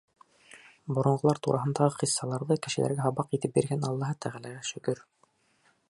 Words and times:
Боронғолар 0.97 1.39
тураһындағы 1.47 1.99
ҡиссаларҙы 2.03 2.57
кешеләргә 2.69 3.05
һабаҡ 3.09 3.39
итеп 3.39 3.55
биргән 3.59 3.87
Аллаһы 3.91 4.19
Тәғәләгә 4.27 4.65
шөкөр! 4.73 5.05